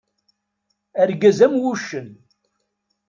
[1.01, 2.09] Argaz-a am wuccen.